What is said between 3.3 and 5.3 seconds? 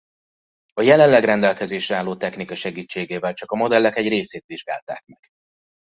csak a modellek egy részét vizsgálták meg.